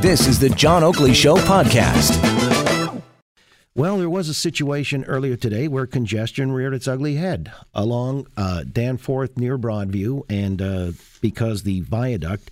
This 0.00 0.26
is 0.26 0.38
the 0.38 0.50
John 0.50 0.84
Oakley 0.84 1.14
Show 1.14 1.36
podcast. 1.36 2.22
Well, 3.74 3.98
there 3.98 4.08
was 4.08 4.28
a 4.28 4.34
situation 4.34 5.04
earlier 5.04 5.36
today 5.36 5.68
where 5.68 5.86
congestion 5.86 6.52
reared 6.52 6.74
its 6.74 6.88
ugly 6.88 7.16
head 7.16 7.52
along 7.74 8.26
uh, 8.36 8.64
Danforth 8.64 9.36
near 9.36 9.58
Broadview, 9.58 10.22
and 10.30 10.62
uh, 10.62 10.92
because 11.20 11.64
the 11.64 11.80
viaduct 11.80 12.50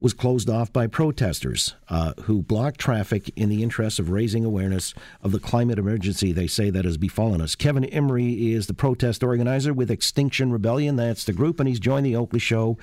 was 0.00 0.12
closed 0.12 0.50
off 0.50 0.72
by 0.72 0.86
protesters 0.86 1.74
uh, 1.88 2.12
who 2.24 2.42
blocked 2.42 2.78
traffic 2.78 3.30
in 3.36 3.48
the 3.48 3.62
interest 3.62 3.98
of 3.98 4.10
raising 4.10 4.44
awareness 4.44 4.92
of 5.22 5.32
the 5.32 5.40
climate 5.40 5.78
emergency 5.78 6.32
they 6.32 6.46
say 6.46 6.68
that 6.68 6.84
has 6.84 6.98
befallen 6.98 7.40
us. 7.40 7.54
Kevin 7.54 7.84
Imrie 7.84 8.52
is 8.52 8.66
the 8.66 8.74
protest 8.74 9.22
organizer 9.22 9.72
with 9.72 9.90
Extinction 9.90 10.52
Rebellion. 10.52 10.96
That's 10.96 11.24
the 11.24 11.32
group, 11.32 11.58
and 11.58 11.68
he's 11.68 11.80
joined 11.80 12.04
the 12.04 12.16
Oakley 12.16 12.40
Show 12.40 12.76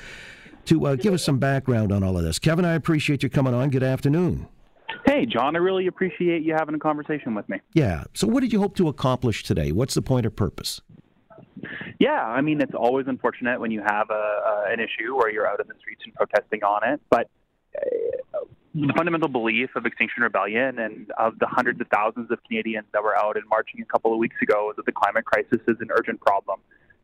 to 0.66 0.88
uh, 0.88 0.96
give 0.96 1.14
us 1.14 1.24
some 1.24 1.40
background 1.40 1.92
on 1.92 2.04
all 2.04 2.18
of 2.18 2.24
this. 2.24 2.40
Kevin, 2.40 2.66
I 2.66 2.74
appreciate 2.74 3.24
you 3.24 3.30
coming 3.30 3.54
on. 3.54 3.70
Good 3.70 3.84
afternoon. 3.84 4.48
Hey, 5.06 5.26
John, 5.26 5.56
I 5.56 5.60
really 5.60 5.88
appreciate 5.88 6.44
you 6.44 6.54
having 6.54 6.76
a 6.76 6.80
conversation 6.80 7.36
with 7.36 7.48
me. 7.50 7.60
Yeah. 7.74 8.06
So, 8.14 8.28
what 8.28 8.42
did 8.42 8.54
you 8.54 8.60
hope 8.60 8.76
to 8.78 8.88
accomplish 8.88 9.44
today? 9.44 9.72
What's 9.72 9.94
the 9.96 10.02
point 10.02 10.26
or 10.26 10.30
purpose? 10.30 10.82
Yeah, 12.00 12.22
I 12.22 12.42
mean, 12.42 12.62
it's 12.62 12.74
always 12.76 13.08
unfortunate 13.08 13.60
when 13.60 13.72
you 13.72 13.82
have 13.82 14.10
a, 14.10 14.66
an 14.68 14.80
issue 14.80 15.16
where 15.16 15.30
you're 15.30 15.48
out 15.48 15.60
in 15.60 15.68
the 15.68 15.76
streets 15.80 16.02
and 16.06 16.14
protesting 16.14 16.64
on 16.64 16.88
it. 16.88 17.02
But 17.10 17.30
uh, 17.78 18.40
the 18.76 18.94
fundamental 18.98 19.30
belief 19.30 19.70
of 19.76 19.86
Extinction 19.86 20.24
Rebellion 20.24 20.80
and 20.80 21.12
of 21.18 21.38
the 21.40 21.48
hundreds 21.48 21.80
of 21.80 21.88
thousands 21.88 22.32
of 22.32 22.40
Canadians 22.48 22.88
that 22.92 23.04
were 23.04 23.16
out 23.16 23.38
and 23.38 23.48
marching 23.48 23.82
a 23.82 23.86
couple 23.86 24.12
of 24.12 24.20
weeks 24.20 24.36
ago 24.42 24.72
is 24.72 24.76
that 24.78 24.86
the 24.86 24.92
climate 24.92 25.26
crisis 25.26 25.60
is 25.68 25.78
an 25.80 25.90
urgent 25.92 26.20
problem. 26.22 26.60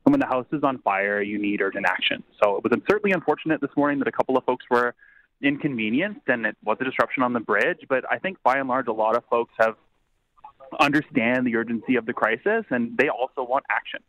And 0.05 0.13
when 0.13 0.19
the 0.19 0.27
house 0.27 0.47
is 0.51 0.63
on 0.63 0.79
fire, 0.79 1.21
you 1.21 1.37
need 1.37 1.61
urgent 1.61 1.85
action. 1.87 2.23
So 2.41 2.57
it 2.57 2.63
was 2.63 2.71
certainly 2.89 3.11
unfortunate 3.11 3.61
this 3.61 3.71
morning 3.75 3.99
that 3.99 4.07
a 4.07 4.11
couple 4.11 4.37
of 4.37 4.43
folks 4.45 4.65
were 4.69 4.95
inconvenienced 5.41 6.27
and 6.27 6.45
it 6.45 6.57
was 6.63 6.77
a 6.81 6.85
disruption 6.85 7.23
on 7.23 7.33
the 7.33 7.39
bridge. 7.39 7.79
But 7.87 8.05
I 8.09 8.17
think 8.17 8.37
by 8.43 8.57
and 8.57 8.67
large, 8.67 8.87
a 8.87 8.93
lot 8.93 9.15
of 9.15 9.23
folks 9.29 9.53
have 9.59 9.75
understand 10.79 11.47
the 11.47 11.55
urgency 11.55 11.95
of 11.95 12.05
the 12.05 12.13
crisis 12.13 12.65
and 12.69 12.97
they 12.97 13.09
also 13.09 13.43
want 13.43 13.65
action. 13.69 14.01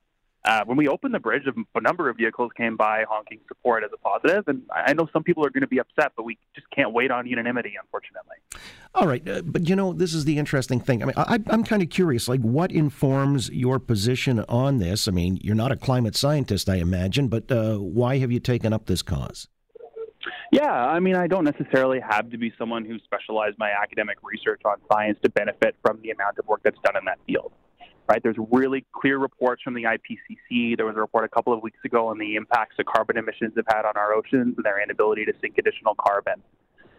Uh, 0.45 0.65
when 0.65 0.77
we 0.77 0.89
opened 0.89 1.15
the 1.15 1.19
bridge, 1.19 1.43
a 1.47 1.81
number 1.81 2.09
of 2.09 2.17
vehicles 2.17 2.51
came 2.57 2.77
by 2.77 3.05
honking 3.09 3.41
support 3.49 3.85
as 3.85 3.91
a 3.93 3.99
positive. 3.99 4.11
positive, 4.21 4.49
and 4.49 4.63
I 4.75 4.93
know 4.93 5.09
some 5.13 5.23
people 5.23 5.45
are 5.45 5.51
going 5.51 5.63
to 5.63 5.67
be 5.67 5.79
upset, 5.79 6.13
but 6.17 6.25
we 6.25 6.39
just 6.55 6.69
can't 6.71 6.93
wait 6.93 7.11
on 7.11 7.27
unanimity, 7.27 7.75
unfortunately. 7.81 8.37
All 8.95 9.07
right, 9.07 9.27
uh, 9.29 9.43
but 9.45 9.69
you 9.69 9.77
know, 9.77 9.93
this 9.93 10.15
is 10.15 10.25
the 10.25 10.39
interesting 10.39 10.81
thing. 10.81 11.03
I 11.03 11.07
mean, 11.07 11.15
I, 11.17 11.39
I'm 11.49 11.65
kind 11.65 11.83
of 11.83 11.91
curious, 11.91 12.29
like, 12.29 12.41
what 12.41 12.73
informs 12.73 13.51
your 13.51 13.79
position 13.79 14.41
on 14.49 14.79
this? 14.79 15.09
I 15.09 15.11
mean, 15.11 15.39
you're 15.43 15.55
not 15.55 15.73
a 15.73 15.77
climate 15.77 16.17
scientist, 16.17 16.69
I 16.69 16.77
imagine, 16.77 17.29
but 17.29 17.51
uh, 17.51 17.77
why 17.77 18.19
have 18.19 18.31
you 18.31 18.41
taken 18.41 18.73
up 18.73 18.87
this 18.87 19.03
cause? 19.03 19.49
Yeah, 20.53 20.73
I 20.73 20.99
mean, 20.99 21.15
I 21.15 21.29
don't 21.29 21.45
necessarily 21.45 22.01
have 22.01 22.31
to 22.31 22.39
be 22.39 22.53
someone 22.59 22.85
who 22.85 22.99
specialized 22.99 23.57
my 23.59 23.71
academic 23.71 24.19
research 24.23 24.63
on 24.65 24.79
science 24.93 25.19
to 25.23 25.31
benefit 25.31 25.77
from 25.83 26.01
the 26.03 26.11
amount 26.11 26.39
of 26.39 26.47
work 26.49 26.61
that's 26.65 26.79
done 26.85 26.97
in 26.97 27.05
that 27.05 27.19
field 27.27 27.53
right? 28.11 28.23
There's 28.23 28.37
really 28.51 28.85
clear 28.93 29.19
reports 29.19 29.63
from 29.63 29.75
the 29.75 29.85
IPCC. 29.85 30.77
There 30.77 30.85
was 30.85 30.97
a 30.97 31.01
report 31.01 31.25
a 31.25 31.29
couple 31.29 31.53
of 31.53 31.63
weeks 31.63 31.79
ago 31.85 32.09
on 32.09 32.19
the 32.19 32.35
impacts 32.35 32.77
that 32.77 32.87
carbon 32.87 33.17
emissions 33.17 33.53
have 33.55 33.67
had 33.69 33.85
on 33.85 33.97
our 33.97 34.13
oceans 34.15 34.55
and 34.57 34.65
their 34.65 34.83
inability 34.83 35.25
to 35.27 35.33
sink 35.41 35.59
additional 35.59 35.95
carbon. 35.95 36.43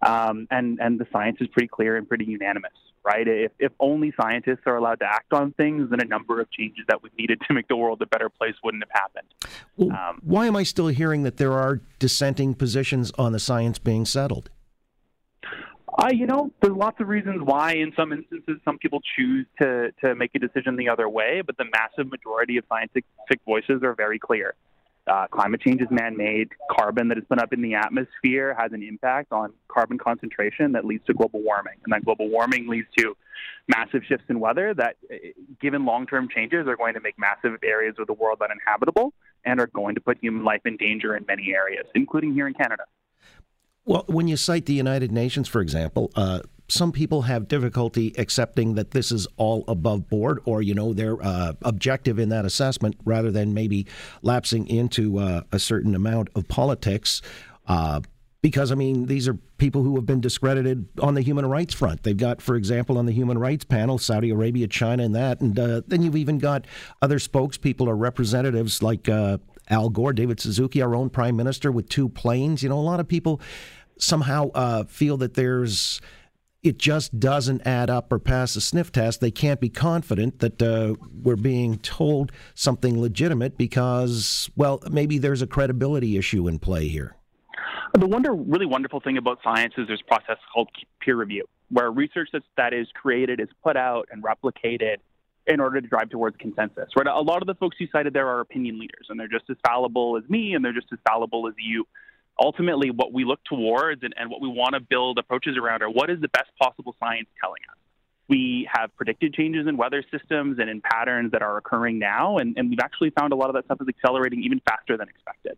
Um, 0.03 0.47
and 0.49 0.79
and 0.79 0.99
the 0.99 1.05
science 1.11 1.37
is 1.41 1.47
pretty 1.49 1.67
clear 1.67 1.95
and 1.95 2.07
pretty 2.07 2.25
unanimous, 2.25 2.71
right? 3.03 3.27
If 3.27 3.51
if 3.59 3.71
only 3.79 4.13
scientists 4.19 4.61
are 4.65 4.75
allowed 4.77 4.99
to 5.01 5.05
act 5.05 5.31
on 5.31 5.51
things, 5.51 5.91
then 5.91 5.99
a 6.01 6.05
number 6.05 6.41
of 6.41 6.49
changes 6.49 6.85
that 6.87 7.03
we've 7.03 7.15
needed 7.19 7.39
to 7.47 7.53
make 7.53 7.67
the 7.67 7.75
world 7.75 8.01
a 8.01 8.07
better 8.07 8.29
place 8.29 8.55
wouldn't 8.63 8.83
have 8.83 9.01
happened. 9.01 9.27
Well, 9.75 9.91
um, 9.91 10.21
why 10.23 10.47
am 10.47 10.55
I 10.55 10.63
still 10.63 10.87
hearing 10.87 11.23
that 11.23 11.37
there 11.37 11.53
are 11.53 11.81
dissenting 11.99 12.55
positions 12.55 13.11
on 13.19 13.31
the 13.33 13.39
science 13.39 13.77
being 13.77 14.05
settled? 14.05 14.49
Uh, 16.01 16.07
you 16.11 16.25
know, 16.25 16.51
there's 16.61 16.75
lots 16.75 16.99
of 16.99 17.07
reasons 17.07 17.41
why, 17.43 17.73
in 17.73 17.93
some 17.95 18.11
instances, 18.11 18.57
some 18.65 18.79
people 18.79 18.99
choose 19.15 19.45
to, 19.61 19.91
to 20.03 20.15
make 20.15 20.31
a 20.33 20.39
decision 20.39 20.75
the 20.75 20.89
other 20.89 21.07
way, 21.07 21.43
but 21.45 21.55
the 21.57 21.65
massive 21.65 22.09
majority 22.09 22.57
of 22.57 22.63
scientific 22.67 23.05
voices 23.45 23.83
are 23.83 23.93
very 23.93 24.17
clear. 24.17 24.55
Uh, 25.05 25.27
climate 25.27 25.61
change 25.61 25.79
is 25.79 25.87
man 25.91 26.17
made. 26.17 26.49
Carbon 26.71 27.07
that 27.09 27.19
is 27.19 27.23
put 27.29 27.39
up 27.39 27.53
in 27.53 27.61
the 27.61 27.75
atmosphere 27.75 28.55
has 28.57 28.71
an 28.71 28.81
impact 28.81 29.31
on 29.31 29.53
carbon 29.67 29.99
concentration 29.99 30.71
that 30.71 30.85
leads 30.85 31.05
to 31.05 31.13
global 31.13 31.39
warming. 31.43 31.75
And 31.83 31.93
that 31.93 32.03
global 32.03 32.29
warming 32.29 32.67
leads 32.67 32.87
to 32.97 33.15
massive 33.67 34.01
shifts 34.07 34.25
in 34.27 34.39
weather 34.39 34.73
that, 34.73 34.95
uh, 35.11 35.15
given 35.61 35.85
long 35.85 36.07
term 36.07 36.29
changes, 36.33 36.67
are 36.67 36.77
going 36.77 36.95
to 36.95 37.01
make 37.01 37.19
massive 37.19 37.59
areas 37.63 37.95
of 37.99 38.07
the 38.07 38.13
world 38.13 38.41
uninhabitable 38.43 39.13
and 39.45 39.59
are 39.59 39.67
going 39.67 39.93
to 39.95 40.01
put 40.01 40.17
human 40.19 40.43
life 40.43 40.61
in 40.65 40.77
danger 40.77 41.15
in 41.15 41.25
many 41.27 41.53
areas, 41.53 41.85
including 41.93 42.33
here 42.33 42.47
in 42.47 42.55
Canada. 42.55 42.85
Well, 43.85 44.03
when 44.07 44.27
you 44.27 44.37
cite 44.37 44.67
the 44.67 44.73
United 44.73 45.11
Nations, 45.11 45.47
for 45.47 45.59
example, 45.59 46.11
uh, 46.15 46.41
some 46.67 46.91
people 46.91 47.23
have 47.23 47.47
difficulty 47.47 48.13
accepting 48.17 48.75
that 48.75 48.91
this 48.91 49.11
is 49.11 49.27
all 49.37 49.63
above 49.67 50.07
board 50.07 50.39
or, 50.45 50.61
you 50.61 50.73
know, 50.73 50.93
they're 50.93 51.21
uh, 51.21 51.53
objective 51.63 52.19
in 52.19 52.29
that 52.29 52.45
assessment 52.45 52.95
rather 53.03 53.31
than 53.31 53.53
maybe 53.53 53.87
lapsing 54.21 54.67
into 54.67 55.17
uh, 55.17 55.41
a 55.51 55.59
certain 55.59 55.95
amount 55.95 56.29
of 56.35 56.47
politics. 56.47 57.21
Uh, 57.67 58.01
because, 58.41 58.71
I 58.71 58.75
mean, 58.75 59.05
these 59.05 59.27
are 59.27 59.35
people 59.57 59.83
who 59.83 59.95
have 59.95 60.05
been 60.05 60.21
discredited 60.21 60.87
on 60.99 61.13
the 61.13 61.21
human 61.21 61.45
rights 61.45 61.73
front. 61.73 62.03
They've 62.03 62.17
got, 62.17 62.41
for 62.41 62.55
example, 62.55 62.97
on 62.97 63.05
the 63.05 63.11
human 63.11 63.37
rights 63.37 63.65
panel, 63.65 63.97
Saudi 63.97 64.31
Arabia, 64.31 64.67
China, 64.67 65.03
and 65.03 65.13
that. 65.13 65.41
And 65.41 65.59
uh, 65.59 65.81
then 65.85 66.01
you've 66.01 66.15
even 66.15 66.39
got 66.39 66.65
other 67.01 67.19
spokespeople 67.19 67.85
or 67.85 67.95
representatives 67.95 68.81
like 68.81 69.09
uh, 69.09 69.37
Al 69.71 69.89
Gore, 69.89 70.13
David 70.13 70.39
Suzuki, 70.39 70.81
our 70.81 70.93
own 70.93 71.09
prime 71.09 71.35
minister, 71.35 71.71
with 71.71 71.89
two 71.89 72.09
planes. 72.09 72.61
You 72.61 72.69
know, 72.69 72.77
a 72.77 72.81
lot 72.81 72.99
of 72.99 73.07
people 73.07 73.41
somehow 73.97 74.49
uh, 74.53 74.83
feel 74.83 75.17
that 75.17 75.33
there's 75.33 76.01
it 76.63 76.77
just 76.77 77.19
doesn't 77.19 77.65
add 77.65 77.89
up 77.89 78.11
or 78.13 78.19
pass 78.19 78.53
the 78.53 78.61
sniff 78.61 78.91
test. 78.91 79.19
They 79.19 79.31
can't 79.31 79.59
be 79.59 79.69
confident 79.69 80.39
that 80.39 80.61
uh, 80.61 80.95
we're 81.23 81.35
being 81.35 81.79
told 81.79 82.31
something 82.53 83.01
legitimate 83.01 83.57
because, 83.57 84.49
well, 84.55 84.79
maybe 84.91 85.17
there's 85.17 85.41
a 85.41 85.47
credibility 85.47 86.17
issue 86.17 86.47
in 86.47 86.59
play 86.59 86.87
here. 86.87 87.15
The 87.97 88.05
wonder, 88.07 88.33
really 88.33 88.67
wonderful 88.67 88.99
thing 88.99 89.17
about 89.17 89.39
science 89.43 89.73
is 89.77 89.87
there's 89.87 90.01
a 90.01 90.07
process 90.07 90.37
called 90.53 90.69
peer 91.01 91.15
review, 91.15 91.45
where 91.69 91.91
research 91.91 92.29
that's, 92.31 92.45
that 92.57 92.73
is 92.73 92.87
created 92.93 93.39
is 93.39 93.49
put 93.63 93.75
out 93.75 94.07
and 94.11 94.23
replicated 94.23 94.97
in 95.47 95.59
order 95.59 95.81
to 95.81 95.87
drive 95.87 96.09
towards 96.09 96.37
consensus. 96.37 96.89
Right? 96.95 97.07
A 97.07 97.21
lot 97.21 97.41
of 97.41 97.47
the 97.47 97.55
folks 97.55 97.77
you 97.79 97.87
cited 97.91 98.13
there 98.13 98.27
are 98.27 98.41
opinion 98.41 98.79
leaders, 98.79 99.07
and 99.09 99.19
they're 99.19 99.27
just 99.27 99.49
as 99.49 99.57
fallible 99.65 100.17
as 100.17 100.29
me, 100.29 100.53
and 100.53 100.63
they're 100.63 100.73
just 100.73 100.87
as 100.91 100.99
fallible 101.07 101.47
as 101.47 101.53
you. 101.57 101.85
Ultimately, 102.39 102.91
what 102.91 103.13
we 103.13 103.25
look 103.25 103.43
towards 103.43 104.03
and, 104.03 104.13
and 104.17 104.29
what 104.29 104.41
we 104.41 104.47
want 104.47 104.73
to 104.73 104.79
build 104.79 105.19
approaches 105.19 105.57
around 105.57 105.83
are 105.83 105.89
what 105.89 106.09
is 106.09 106.21
the 106.21 106.29
best 106.29 106.49
possible 106.61 106.95
science 106.99 107.27
telling 107.41 107.61
us. 107.69 107.77
We 108.27 108.69
have 108.71 108.95
predicted 108.95 109.33
changes 109.33 109.67
in 109.67 109.75
weather 109.75 110.03
systems 110.09 110.57
and 110.59 110.69
in 110.69 110.79
patterns 110.81 111.33
that 111.33 111.41
are 111.41 111.57
occurring 111.57 111.99
now, 111.99 112.37
and, 112.37 112.57
and 112.57 112.69
we've 112.69 112.79
actually 112.79 113.09
found 113.09 113.33
a 113.33 113.35
lot 113.35 113.49
of 113.49 113.55
that 113.55 113.65
stuff 113.65 113.79
is 113.81 113.87
accelerating 113.89 114.43
even 114.43 114.61
faster 114.61 114.95
than 114.95 115.09
expected. 115.09 115.57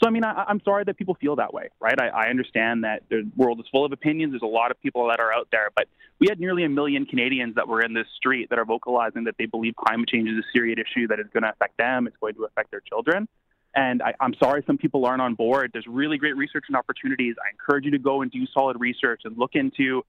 So, 0.00 0.08
I 0.08 0.10
mean, 0.10 0.24
I, 0.24 0.44
am 0.48 0.60
sorry 0.64 0.84
that 0.84 0.96
people 0.96 1.16
feel 1.20 1.36
that 1.36 1.52
way, 1.54 1.68
right? 1.80 2.00
I, 2.00 2.08
I 2.08 2.28
understand 2.28 2.84
that 2.84 3.02
the 3.08 3.30
world 3.36 3.60
is 3.60 3.66
full 3.70 3.84
of 3.84 3.92
opinions. 3.92 4.32
There's 4.32 4.42
a 4.42 4.46
lot 4.46 4.70
of 4.70 4.80
people 4.80 5.08
that 5.08 5.20
are 5.20 5.32
out 5.32 5.48
there, 5.52 5.68
but 5.76 5.86
we 6.18 6.26
had 6.28 6.40
nearly 6.40 6.64
a 6.64 6.68
million 6.68 7.06
Canadians 7.06 7.54
that 7.54 7.68
were 7.68 7.82
in 7.82 7.94
this 7.94 8.06
street 8.16 8.50
that 8.50 8.58
are 8.58 8.64
vocalizing 8.64 9.24
that 9.24 9.34
they 9.38 9.46
believe 9.46 9.74
climate 9.76 10.08
change 10.08 10.28
is 10.28 10.38
a 10.38 10.46
serious 10.52 10.78
issue 10.78 11.06
that 11.08 11.20
is 11.20 11.26
going 11.32 11.42
to 11.44 11.50
affect 11.50 11.76
them. 11.78 12.06
It's 12.06 12.16
going 12.20 12.34
to 12.34 12.44
affect 12.44 12.70
their 12.70 12.80
children. 12.80 13.28
And 13.74 14.02
I, 14.02 14.14
am 14.20 14.34
sorry 14.42 14.62
some 14.66 14.76
people 14.76 15.06
aren't 15.06 15.22
on 15.22 15.34
board. 15.34 15.70
There's 15.72 15.86
really 15.86 16.18
great 16.18 16.36
research 16.36 16.64
and 16.68 16.76
opportunities. 16.76 17.36
I 17.44 17.50
encourage 17.50 17.84
you 17.84 17.92
to 17.92 17.98
go 17.98 18.22
and 18.22 18.30
do 18.30 18.46
solid 18.52 18.78
research 18.80 19.22
and 19.24 19.36
look 19.38 19.54
into 19.54 20.02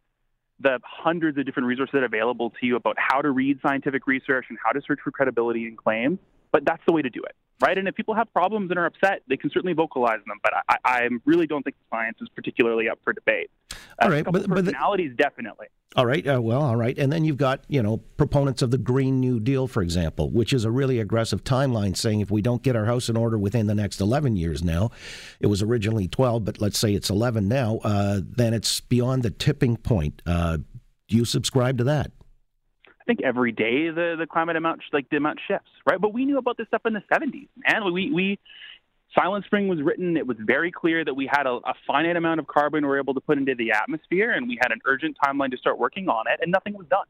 the 0.60 0.80
hundreds 0.84 1.38
of 1.38 1.46
different 1.46 1.68
resources 1.68 1.92
that 1.94 2.04
are 2.04 2.06
available 2.06 2.52
to 2.60 2.66
you 2.66 2.76
about 2.76 2.96
how 2.98 3.22
to 3.22 3.32
read 3.32 3.60
scientific 3.66 4.08
research 4.08 4.46
and 4.50 4.58
how 4.64 4.72
to 4.72 4.82
search 4.86 5.00
for 5.04 5.12
credibility 5.12 5.66
and 5.66 5.78
claims. 5.78 6.20
But 6.52 6.66
that's 6.66 6.82
the 6.86 6.94
way 6.94 7.02
to 7.02 7.10
do 7.10 7.22
it 7.24 7.36
right? 7.62 7.78
And 7.78 7.88
if 7.88 7.96
people 7.96 8.14
have 8.16 8.32
problems 8.34 8.70
and 8.72 8.80
are 8.80 8.86
upset, 8.86 9.22
they 9.28 9.38
can 9.38 9.50
certainly 9.52 9.74
vocalize 9.74 10.20
them. 10.28 10.40
But 10.44 10.54
I, 10.68 10.78
I 10.84 11.10
really 11.26 11.48
don't 11.48 11.64
think 11.64 11.76
science 11.90 12.18
is 12.22 12.30
particularly 12.30 12.90
up 12.90 13.00
for 13.04 13.14
debate. 13.14 13.50
All 14.02 14.10
right, 14.10 14.24
but, 14.24 14.48
but 14.48 14.50
personalities 14.50 15.12
the, 15.12 15.24
definitely. 15.24 15.68
All 15.96 16.06
right, 16.06 16.26
uh, 16.28 16.42
well, 16.42 16.62
all 16.62 16.76
right, 16.76 16.98
and 16.98 17.14
then 17.14 17.24
you've 17.24 17.38
got 17.38 17.64
you 17.68 17.84
know 17.84 17.98
proponents 18.18 18.62
of 18.62 18.72
the 18.72 18.78
Green 18.78 19.20
New 19.20 19.40
Deal, 19.40 19.68
for 19.68 19.84
example, 19.84 20.32
which 20.32 20.52
is 20.52 20.66
a 20.66 20.72
really 20.72 21.00
aggressive 21.00 21.44
timeline, 21.44 21.96
saying 21.96 22.22
if 22.22 22.32
we 22.32 22.42
don't 22.42 22.64
get 22.64 22.76
our 22.76 22.86
house 22.86 23.10
in 23.10 23.18
order 23.18 23.38
within 23.38 23.68
the 23.68 23.76
next 23.76 24.02
11 24.02 24.36
years, 24.36 24.64
now 24.64 24.90
it 25.40 25.48
was 25.48 25.62
originally 25.62 26.08
12, 26.08 26.44
but 26.44 26.60
let's 26.60 26.80
say 26.80 26.94
it's 26.94 27.10
11 27.10 27.48
now, 27.48 27.80
uh, 27.84 28.22
then 28.24 28.54
it's 28.54 28.80
beyond 28.80 29.22
the 29.24 29.30
tipping 29.30 29.78
point. 29.78 30.22
Uh, 30.26 30.58
do 31.08 31.18
you 31.18 31.26
subscribe 31.26 31.78
to 31.78 31.84
that? 31.84 32.12
I 33.04 33.06
think 33.06 33.22
every 33.22 33.52
day 33.52 33.90
the 33.90 34.16
the 34.18 34.26
climate 34.26 34.56
amount 34.56 34.82
like 34.94 35.10
the 35.10 35.18
amount 35.18 35.40
shifts, 35.46 35.70
right? 35.86 36.00
But 36.00 36.14
we 36.14 36.24
knew 36.24 36.38
about 36.38 36.58
this 36.58 36.68
stuff 36.68 36.84
in 36.86 36.94
the 36.94 37.04
70s, 37.12 37.50
and 37.66 37.94
we 37.94 38.12
we 38.12 38.40
Silent 39.14 39.46
Spring 39.46 39.68
was 39.68 39.82
written. 39.82 40.16
It 40.16 40.26
was 40.26 40.38
very 40.40 40.72
clear 40.72 41.04
that 41.04 41.14
we 41.14 41.30
had 41.32 41.46
a, 41.46 41.60
a 41.66 41.74
finite 41.86 42.16
amount 42.16 42.40
of 42.40 42.48
carbon 42.48 42.84
we 42.84 42.88
were 42.88 43.00
able 43.00 43.14
to 43.14 43.20
put 43.20 43.38
into 43.38 43.56
the 43.56 43.74
atmosphere, 43.74 44.32
and 44.32 44.48
we 44.48 44.58
had 44.62 44.72
an 44.72 44.80
urgent 44.86 45.18
timeline 45.24 45.52
to 45.52 45.58
start 45.58 45.78
working 45.78 46.08
on 46.08 46.26
it, 46.32 46.40
and 46.42 46.52
nothing 46.52 46.74
was 46.74 46.88
done. 46.90 47.06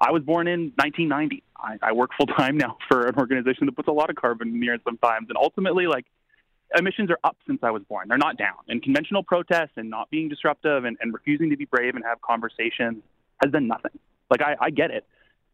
I 0.00 0.12
was 0.12 0.22
born 0.22 0.46
in 0.46 0.72
1990. 0.76 1.42
I, 1.56 1.78
I 1.82 1.92
work 1.92 2.10
full 2.16 2.26
time 2.26 2.56
now 2.56 2.78
for 2.88 3.06
an 3.06 3.16
organization 3.16 3.66
that 3.66 3.76
puts 3.76 3.88
a 3.88 3.92
lot 3.92 4.10
of 4.10 4.16
carbon 4.16 4.48
in 4.48 4.60
the 4.60 4.68
air 4.68 4.78
sometimes, 4.84 5.28
and 5.28 5.36
ultimately, 5.36 5.88
like 5.88 6.06
emissions 6.78 7.10
are 7.10 7.18
up 7.24 7.36
since 7.48 7.60
I 7.64 7.70
was 7.70 7.82
born. 7.82 8.06
They're 8.08 8.16
not 8.16 8.36
down. 8.36 8.58
And 8.68 8.80
conventional 8.80 9.24
protests 9.24 9.72
and 9.76 9.90
not 9.90 10.08
being 10.10 10.28
disruptive 10.28 10.84
and, 10.84 10.96
and 11.00 11.12
refusing 11.12 11.50
to 11.50 11.56
be 11.56 11.64
brave 11.64 11.96
and 11.96 12.04
have 12.04 12.20
conversations 12.22 13.02
has 13.42 13.52
done 13.52 13.66
nothing. 13.66 13.98
Like, 14.30 14.40
I, 14.40 14.56
I 14.60 14.70
get 14.70 14.90
it. 14.90 15.04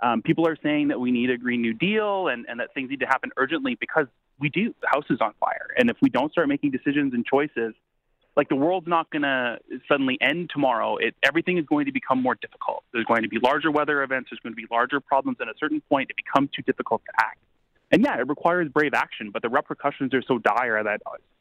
Um, 0.01 0.23
people 0.23 0.47
are 0.47 0.57
saying 0.63 0.89
that 0.89 1.01
we 1.01 1.11
need 1.11 1.31
a 1.31 1.37
Green 1.37 1.61
New 1.61 1.75
Deal 1.75 2.29
and, 2.29 2.47
and 2.49 2.61
that 2.61 2.73
things 2.75 2.91
need 2.91 3.01
to 3.01 3.07
happen 3.07 3.31
urgently 3.37 3.77
because 3.81 4.07
we 4.39 4.49
do. 4.49 4.75
The 4.81 4.89
house 4.89 5.07
is 5.11 5.21
on 5.21 5.35
fire. 5.41 5.69
And 5.77 5.91
if 5.91 5.97
we 6.01 6.09
don't 6.09 6.31
start 6.31 6.49
making 6.49 6.71
decisions 6.71 7.15
and 7.15 7.27
choices, 7.27 7.75
like 8.37 8.49
the 8.49 8.57
world's 8.57 8.87
not 8.87 9.11
going 9.11 9.23
to 9.23 9.59
suddenly 9.89 10.17
end 10.21 10.51
tomorrow. 10.53 10.97
It, 10.97 11.17
everything 11.25 11.59
is 11.59 11.67
going 11.67 11.87
to 11.87 11.93
become 11.93 12.23
more 12.23 12.37
difficult. 12.37 12.85
There's 12.93 13.05
going 13.05 13.23
to 13.23 13.29
be 13.29 13.39
larger 13.43 13.73
weather 13.73 14.05
events. 14.05 14.31
There's 14.31 14.39
going 14.41 14.53
to 14.53 14.57
be 14.57 14.67
larger 14.71 15.01
problems. 15.01 15.39
At 15.41 15.49
a 15.49 15.55
certain 15.59 15.81
point, 15.89 16.11
it 16.11 16.17
becomes 16.17 16.51
too 16.55 16.63
difficult 16.63 17.03
to 17.07 17.13
act. 17.25 17.39
And 17.91 18.05
yeah, 18.05 18.19
it 18.19 18.29
requires 18.29 18.69
brave 18.69 18.93
action, 18.95 19.31
but 19.33 19.43
the 19.43 19.49
repercussions 19.49 20.13
are 20.13 20.23
so 20.23 20.39
dire 20.39 20.83
that 20.85 21.01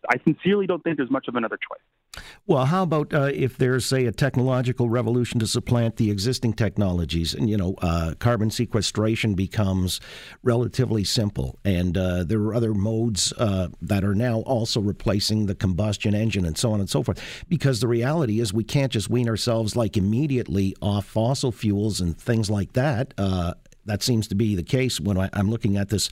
I 0.10 0.18
sincerely 0.24 0.66
don't 0.66 0.84
think 0.84 0.98
there's 0.98 1.12
much 1.12 1.28
of 1.28 1.36
another 1.36 1.58
choice. 1.58 2.24
Well, 2.46 2.66
how 2.66 2.84
about 2.84 3.14
uh, 3.14 3.30
if 3.34 3.58
there's, 3.58 3.86
say, 3.86 4.06
a 4.06 4.12
technological 4.12 4.90
revolution 4.90 5.40
to 5.42 5.48
supplant 5.48 5.98
the 5.98 6.10
existing 6.10 6.54
technologies, 6.54 7.34
and 7.34 7.50
you 7.50 7.58
know, 7.58 7.76
uh, 7.82 8.14
carbon 8.20 8.50
sequestration 8.50 9.34
becomes 9.34 10.00
relatively 10.44 11.04
simple, 11.04 11.60
and 11.66 11.98
uh, 11.98 12.24
there 12.24 12.40
are 12.40 12.56
other 12.56 12.74
modes 12.74 13.34
uh, 13.34 13.68
that 13.82 14.04
are 14.04 14.16
now 14.16 14.40
also 14.42 14.80
replacing 14.80 15.46
the 15.46 15.56
combustion 15.56 16.16
engine, 16.16 16.46
and 16.46 16.58
so 16.58 16.72
on 16.72 16.80
and 16.80 16.90
so 16.90 17.04
forth. 17.04 17.22
Because 17.50 17.82
the 17.82 17.88
reality 17.88 18.40
is, 18.40 18.54
we 18.54 18.64
can't 18.64 18.92
just 18.92 19.10
wean 19.10 19.28
ourselves 19.28 19.76
like 19.76 19.98
immediately 19.98 20.76
off 20.82 21.06
fossil 21.06 21.52
fuels 21.52 22.00
and 22.00 22.18
things 22.18 22.50
like 22.50 22.74
that 22.74 23.14
uh, 23.18 23.54
that 23.88 24.04
seems 24.04 24.28
to 24.28 24.36
be 24.36 24.56
the 24.56 24.64
case 24.64 25.00
when 25.00 25.18
I, 25.18 25.30
am 25.34 25.50
looking 25.50 25.78
at 25.78 25.90
this 25.90 26.10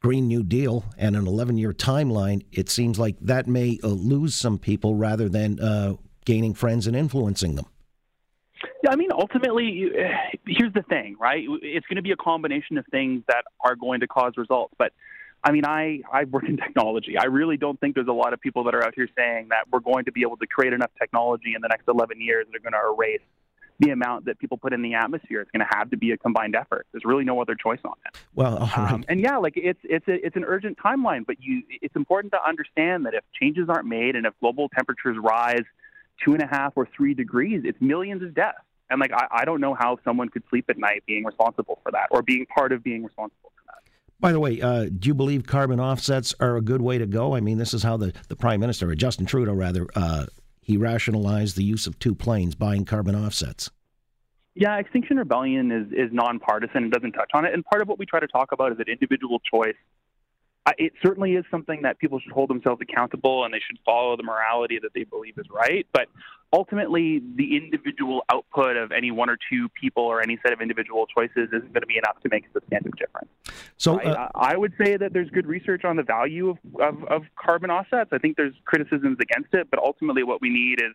Green 0.00 0.28
New 0.28 0.42
Deal 0.42 0.84
and 0.96 1.16
an 1.16 1.26
11 1.26 1.58
year 1.58 1.72
timeline. 1.72 2.44
It 2.52 2.68
seems 2.68 2.98
like 2.98 3.16
that 3.20 3.46
may 3.46 3.78
uh, 3.82 3.88
lose 3.88 4.34
some 4.34 4.58
people 4.58 4.94
rather 4.94 5.28
than 5.28 5.58
uh, 5.58 5.94
gaining 6.24 6.54
friends 6.54 6.86
and 6.86 6.94
influencing 6.94 7.56
them. 7.56 7.66
Yeah, 8.82 8.90
I 8.92 8.96
mean, 8.96 9.10
ultimately, 9.12 9.90
here's 10.46 10.72
the 10.72 10.82
thing, 10.82 11.16
right? 11.18 11.44
It's 11.62 11.86
going 11.86 11.96
to 11.96 12.02
be 12.02 12.12
a 12.12 12.16
combination 12.16 12.78
of 12.78 12.86
things 12.90 13.22
that 13.28 13.44
are 13.60 13.74
going 13.74 14.00
to 14.00 14.06
cause 14.06 14.34
results. 14.36 14.74
But 14.78 14.92
I 15.42 15.52
mean, 15.52 15.64
I, 15.64 16.02
I 16.12 16.24
work 16.24 16.44
in 16.48 16.56
technology. 16.66 17.16
I 17.18 17.24
really 17.24 17.56
don't 17.56 17.78
think 17.80 17.94
there's 17.94 18.08
a 18.08 18.12
lot 18.12 18.32
of 18.32 18.40
people 18.40 18.64
that 18.64 18.74
are 18.74 18.84
out 18.84 18.94
here 18.94 19.08
saying 19.16 19.48
that 19.50 19.64
we're 19.70 19.80
going 19.80 20.04
to 20.04 20.12
be 20.12 20.22
able 20.22 20.36
to 20.38 20.46
create 20.46 20.72
enough 20.72 20.90
technology 20.98 21.54
in 21.54 21.62
the 21.62 21.68
next 21.68 21.88
11 21.88 22.20
years 22.20 22.46
that 22.46 22.56
are 22.56 22.70
going 22.70 22.72
to 22.72 22.94
erase 22.94 23.22
the 23.78 23.90
amount 23.90 24.24
that 24.24 24.38
people 24.38 24.56
put 24.56 24.72
in 24.72 24.82
the 24.82 24.94
atmosphere. 24.94 25.40
It's 25.40 25.50
going 25.50 25.66
to 25.66 25.76
have 25.76 25.90
to 25.90 25.96
be 25.96 26.12
a 26.12 26.16
combined 26.16 26.54
effort. 26.54 26.86
There's 26.92 27.04
really 27.04 27.24
no 27.24 27.40
other 27.40 27.54
choice 27.54 27.80
on 27.84 27.94
it. 28.06 28.18
Well, 28.34 28.58
right. 28.58 28.92
um, 28.92 29.04
and 29.08 29.20
yeah, 29.20 29.36
like 29.36 29.54
it's 29.56 29.80
it's 29.84 30.06
a, 30.08 30.24
it's 30.24 30.36
an 30.36 30.44
urgent 30.44 30.78
timeline, 30.78 31.26
but 31.26 31.36
you 31.40 31.62
it's 31.82 31.96
important 31.96 32.32
to 32.32 32.38
understand 32.46 33.06
that 33.06 33.14
if 33.14 33.24
changes 33.38 33.68
aren't 33.68 33.86
made 33.86 34.16
and 34.16 34.26
if 34.26 34.32
global 34.40 34.68
temperatures 34.68 35.16
rise 35.20 35.64
two 36.24 36.32
and 36.32 36.42
a 36.42 36.46
half 36.46 36.72
or 36.76 36.88
three 36.96 37.14
degrees, 37.14 37.62
it's 37.64 37.80
millions 37.80 38.22
of 38.22 38.34
deaths. 38.34 38.58
And 38.88 39.00
like 39.00 39.12
I, 39.12 39.26
I 39.30 39.44
don't 39.44 39.60
know 39.60 39.74
how 39.74 39.98
someone 40.04 40.28
could 40.28 40.44
sleep 40.48 40.66
at 40.68 40.78
night 40.78 41.02
being 41.06 41.24
responsible 41.24 41.80
for 41.82 41.92
that 41.92 42.08
or 42.10 42.22
being 42.22 42.46
part 42.46 42.72
of 42.72 42.82
being 42.82 43.04
responsible 43.04 43.52
for 43.54 43.62
that. 43.66 43.92
By 44.18 44.32
the 44.32 44.40
way, 44.40 44.62
uh, 44.62 44.84
do 44.84 45.08
you 45.08 45.14
believe 45.14 45.46
carbon 45.46 45.80
offsets 45.80 46.34
are 46.40 46.56
a 46.56 46.62
good 46.62 46.80
way 46.80 46.96
to 46.96 47.06
go? 47.06 47.34
I 47.34 47.40
mean, 47.40 47.58
this 47.58 47.74
is 47.74 47.82
how 47.82 47.98
the, 47.98 48.14
the 48.28 48.36
Prime 48.36 48.60
Minister, 48.60 48.88
or 48.88 48.94
Justin 48.94 49.26
Trudeau 49.26 49.52
rather, 49.52 49.86
uh, 49.94 50.26
he 50.66 50.76
rationalized 50.76 51.56
the 51.56 51.62
use 51.62 51.86
of 51.86 51.96
two 52.00 52.12
planes 52.12 52.56
buying 52.56 52.84
carbon 52.84 53.14
offsets. 53.14 53.70
Yeah, 54.56 54.78
Extinction 54.78 55.16
Rebellion 55.16 55.70
is, 55.70 55.86
is 55.92 56.12
nonpartisan 56.12 56.82
and 56.82 56.92
doesn't 56.92 57.12
touch 57.12 57.30
on 57.34 57.44
it. 57.44 57.54
And 57.54 57.64
part 57.64 57.82
of 57.82 57.86
what 57.86 58.00
we 58.00 58.04
try 58.04 58.18
to 58.18 58.26
talk 58.26 58.50
about 58.50 58.72
is 58.72 58.78
that 58.78 58.88
individual 58.88 59.38
choice. 59.48 59.76
It 60.78 60.92
certainly 61.02 61.34
is 61.34 61.44
something 61.50 61.82
that 61.82 61.98
people 61.98 62.18
should 62.18 62.32
hold 62.32 62.50
themselves 62.50 62.80
accountable 62.80 63.44
and 63.44 63.54
they 63.54 63.60
should 63.66 63.78
follow 63.84 64.16
the 64.16 64.24
morality 64.24 64.78
that 64.82 64.92
they 64.94 65.04
believe 65.04 65.38
is 65.38 65.46
right. 65.48 65.86
But 65.92 66.08
ultimately, 66.52 67.22
the 67.36 67.56
individual 67.56 68.24
output 68.30 68.76
of 68.76 68.90
any 68.90 69.10
one 69.10 69.30
or 69.30 69.38
two 69.50 69.68
people 69.80 70.02
or 70.02 70.20
any 70.20 70.38
set 70.42 70.52
of 70.52 70.60
individual 70.60 71.06
choices 71.06 71.48
isn't 71.52 71.72
going 71.72 71.82
to 71.82 71.86
be 71.86 71.98
enough 71.98 72.20
to 72.22 72.28
make 72.30 72.46
a 72.46 72.52
substantive 72.52 72.96
difference. 72.96 73.28
So 73.76 74.00
uh, 74.00 74.28
I, 74.34 74.54
I 74.54 74.56
would 74.56 74.72
say 74.82 74.96
that 74.96 75.12
there's 75.12 75.30
good 75.30 75.46
research 75.46 75.84
on 75.84 75.96
the 75.96 76.02
value 76.02 76.50
of, 76.50 76.58
of, 76.80 77.04
of 77.04 77.22
carbon 77.36 77.70
offsets. 77.70 78.10
I 78.12 78.18
think 78.18 78.36
there's 78.36 78.54
criticisms 78.64 79.18
against 79.20 79.54
it, 79.54 79.68
but 79.70 79.78
ultimately, 79.78 80.22
what 80.24 80.40
we 80.40 80.50
need 80.50 80.80
is 80.80 80.92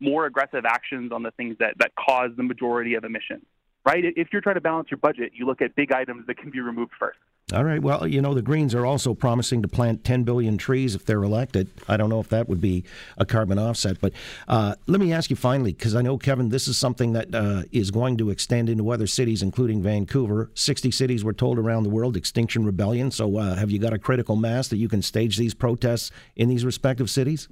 more 0.00 0.26
aggressive 0.26 0.64
actions 0.64 1.12
on 1.12 1.22
the 1.22 1.30
things 1.32 1.56
that, 1.60 1.74
that 1.78 1.92
cause 1.94 2.30
the 2.36 2.42
majority 2.42 2.94
of 2.94 3.04
emissions, 3.04 3.44
right? 3.86 4.04
If 4.04 4.28
you're 4.32 4.42
trying 4.42 4.56
to 4.56 4.60
balance 4.60 4.90
your 4.90 4.98
budget, 4.98 5.32
you 5.34 5.46
look 5.46 5.62
at 5.62 5.76
big 5.76 5.92
items 5.92 6.26
that 6.26 6.38
can 6.38 6.50
be 6.50 6.60
removed 6.60 6.90
first. 6.98 7.18
All 7.52 7.64
right. 7.64 7.82
Well, 7.82 8.06
you 8.06 8.22
know, 8.22 8.32
the 8.32 8.40
Greens 8.40 8.74
are 8.74 8.86
also 8.86 9.12
promising 9.12 9.60
to 9.60 9.68
plant 9.68 10.04
10 10.04 10.22
billion 10.22 10.56
trees 10.56 10.94
if 10.94 11.04
they're 11.04 11.22
elected. 11.22 11.68
I 11.86 11.98
don't 11.98 12.08
know 12.08 12.20
if 12.20 12.30
that 12.30 12.48
would 12.48 12.62
be 12.62 12.84
a 13.18 13.26
carbon 13.26 13.58
offset, 13.58 14.00
but 14.00 14.14
uh, 14.48 14.76
let 14.86 15.00
me 15.00 15.12
ask 15.12 15.28
you 15.28 15.36
finally, 15.36 15.72
because 15.72 15.94
I 15.94 16.00
know, 16.00 16.16
Kevin, 16.16 16.48
this 16.48 16.66
is 16.66 16.78
something 16.78 17.12
that 17.12 17.34
uh, 17.34 17.64
is 17.70 17.90
going 17.90 18.16
to 18.18 18.30
extend 18.30 18.70
into 18.70 18.90
other 18.90 19.06
cities, 19.06 19.42
including 19.42 19.82
Vancouver. 19.82 20.50
60 20.54 20.90
cities 20.90 21.24
were 21.24 21.34
told 21.34 21.58
around 21.58 21.82
the 21.82 21.90
world, 21.90 22.16
Extinction 22.16 22.64
Rebellion. 22.64 23.10
So 23.10 23.36
uh, 23.36 23.56
have 23.56 23.70
you 23.70 23.78
got 23.78 23.92
a 23.92 23.98
critical 23.98 24.36
mass 24.36 24.68
that 24.68 24.78
you 24.78 24.88
can 24.88 25.02
stage 25.02 25.36
these 25.36 25.52
protests 25.52 26.10
in 26.36 26.48
these 26.48 26.64
respective 26.64 27.10
cities? 27.10 27.48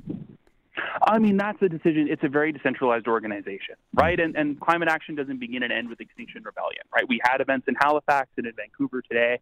I 1.03 1.19
mean, 1.19 1.37
that's 1.37 1.61
a 1.63 1.69
decision. 1.69 2.09
It's 2.11 2.23
a 2.25 2.29
very 2.29 2.53
decentralized 2.53 3.07
organization, 3.07 3.75
right? 3.95 4.19
And, 4.19 4.37
and 4.37 4.61
climate 4.61 4.89
action 4.89 5.15
doesn't 5.15 5.41
begin 5.41 5.63
and 5.63 5.73
end 5.73 5.89
with 5.89 6.01
Extinction 6.01 6.43
Rebellion, 6.45 6.83
right? 6.95 7.09
We 7.09 7.21
had 7.25 7.41
events 7.41 7.67
in 7.69 7.75
Halifax 7.81 8.29
and 8.37 8.47
in 8.47 8.53
Vancouver 8.55 9.03
today. 9.03 9.41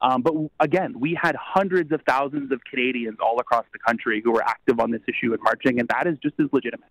Um, 0.00 0.22
but 0.22 0.34
again, 0.60 0.98
we 0.98 1.18
had 1.20 1.34
hundreds 1.36 1.92
of 1.92 2.00
thousands 2.08 2.52
of 2.52 2.60
Canadians 2.64 3.18
all 3.20 3.40
across 3.40 3.64
the 3.72 3.78
country 3.78 4.20
who 4.22 4.30
were 4.30 4.42
active 4.42 4.78
on 4.78 4.90
this 4.90 5.00
issue 5.08 5.32
and 5.32 5.42
marching, 5.42 5.80
and 5.80 5.88
that 5.88 6.06
is 6.06 6.16
just 6.22 6.34
as 6.38 6.46
legitimate, 6.52 6.88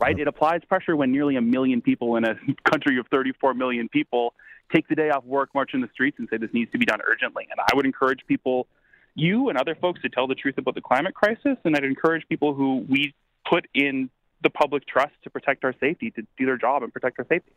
right? 0.00 0.18
It 0.18 0.28
applies 0.28 0.62
pressure 0.66 0.96
when 0.96 1.12
nearly 1.12 1.36
a 1.36 1.42
million 1.42 1.82
people 1.82 2.16
in 2.16 2.24
a 2.24 2.34
country 2.70 2.98
of 2.98 3.06
34 3.08 3.54
million 3.54 3.88
people 3.88 4.34
take 4.74 4.88
the 4.88 4.94
day 4.94 5.10
off 5.10 5.24
work, 5.24 5.50
march 5.54 5.70
in 5.74 5.80
the 5.80 5.88
streets, 5.92 6.18
and 6.18 6.28
say 6.30 6.38
this 6.38 6.50
needs 6.52 6.70
to 6.72 6.78
be 6.78 6.86
done 6.86 7.00
urgently. 7.06 7.46
And 7.50 7.60
I 7.60 7.76
would 7.76 7.86
encourage 7.86 8.20
people, 8.26 8.66
you 9.14 9.48
and 9.50 9.58
other 9.58 9.74
folks, 9.74 10.00
to 10.02 10.08
tell 10.08 10.26
the 10.26 10.34
truth 10.34 10.56
about 10.58 10.74
the 10.74 10.80
climate 10.80 11.14
crisis, 11.14 11.56
and 11.64 11.76
I'd 11.76 11.84
encourage 11.84 12.26
people 12.28 12.54
who 12.54 12.84
we 12.88 13.14
put 13.48 13.66
in 13.74 14.10
the 14.42 14.50
public 14.50 14.86
trust 14.86 15.12
to 15.24 15.30
protect 15.30 15.64
our 15.64 15.74
safety, 15.80 16.10
to 16.12 16.22
do 16.36 16.46
their 16.46 16.56
job 16.56 16.82
and 16.82 16.92
protect 16.92 17.18
our 17.18 17.26
safety. 17.28 17.52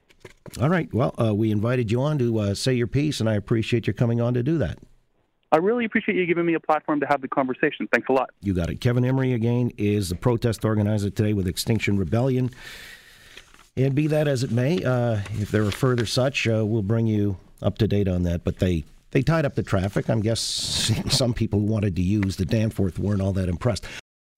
All 0.60 0.70
right. 0.70 0.92
Well, 0.94 1.14
uh, 1.20 1.34
we 1.34 1.52
invited 1.52 1.92
you 1.92 2.02
on 2.02 2.18
to 2.20 2.40
uh, 2.40 2.56
say 2.56 2.74
your 2.74 2.88
piece, 2.88 3.20
and 3.20 3.30
I 3.30 3.36
appreciate 3.36 3.88
your 3.88 3.94
coming 3.94 4.20
on 4.20 4.34
to 4.34 4.44
do 4.44 4.58
that. 4.58 4.80
I 5.52 5.58
really 5.58 5.84
appreciate 5.84 6.16
you 6.16 6.26
giving 6.26 6.46
me 6.46 6.54
a 6.54 6.60
platform 6.60 7.02
to 7.02 7.06
have 7.08 7.22
the 7.22 7.28
conversation. 7.28 7.88
Thanks 7.92 8.08
a 8.10 8.14
lot. 8.14 8.30
You 8.42 8.54
got 8.54 8.70
it. 8.70 8.80
Kevin 8.80 9.04
Imrie, 9.04 9.36
again, 9.36 9.72
is 9.78 10.10
the 10.10 10.16
protest 10.16 10.64
organizer 10.64 11.10
today 11.10 11.34
with 11.34 11.46
Extinction 11.46 11.98
Rebellion. 11.98 12.52
And 13.76 13.94
be 13.94 14.08
that 14.08 14.28
as 14.28 14.44
it 14.44 14.52
may, 14.52 14.84
uh, 14.84 15.20
if 15.34 15.52
there 15.52 15.64
are 15.64 15.72
further 15.72 16.06
such, 16.06 16.48
uh, 16.48 16.66
we'll 16.66 16.84
bring 16.84 17.08
you 17.08 17.38
up 17.62 17.78
to 17.80 17.88
date 17.88 18.08
on 18.08 18.24
that. 18.24 18.44
But 18.44 18.60
they 18.60 18.86
they 19.12 19.22
tied 19.22 19.46
up 19.46 19.56
the 19.56 19.64
traffic. 19.64 20.10
I 20.10 20.20
guess 20.20 20.40
some 21.10 21.34
people 21.34 21.60
who 21.60 21.66
wanted 21.66 21.96
to 21.98 22.02
use 22.02 22.38
the 22.38 22.46
Danforth 22.46 22.98
weren't 22.98 23.22
all 23.22 23.34
that 23.34 23.50
impressed. 23.50 23.86